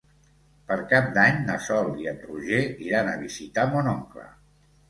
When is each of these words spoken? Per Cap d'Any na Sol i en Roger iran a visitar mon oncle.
Per 0.71 0.77
Cap 0.93 1.11
d'Any 1.17 1.37
na 1.49 1.57
Sol 1.67 1.91
i 2.05 2.09
en 2.13 2.17
Roger 2.31 2.65
iran 2.89 3.13
a 3.13 3.17
visitar 3.27 3.71
mon 3.75 3.93
oncle. 3.97 4.27